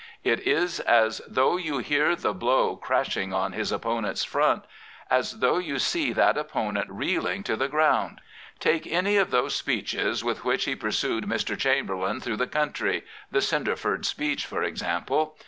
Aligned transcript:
It 0.23 0.39
is 0.47 0.79
as 0.79 1.21
though 1.27 1.57
you 1.57 1.77
hear 1.77 2.15
the 2.15 2.33
blow 2.33 2.75
crash 2.75 3.15
ing 3.15 3.33
on 3.33 3.51
his 3.51 3.71
opponent's 3.71 4.23
front, 4.23 4.65
as 5.11 5.41
though 5.41 5.59
you 5.59 5.77
see 5.77 6.11
that 6.11 6.39
opponent 6.39 6.87
reeling 6.89 7.43
to 7.43 7.55
the 7.55 7.67
ground. 7.67 8.19
Take 8.59 8.87
any 8.87 9.17
of 9.17 9.29
those 9.29 9.53
speeches 9.53 10.23
with 10.23 10.43
which 10.43 10.65
he 10.65 10.75
pursued 10.75 11.25
Mr. 11.25 11.55
Chamberlain 11.55 12.19
through 12.19 12.37
the 12.37 12.47
country— 12.47 13.03
the 13.31 13.41
Cinderford 13.43 14.03
speech 14.05 14.47
for 14.47 14.63
example. 14.63 15.37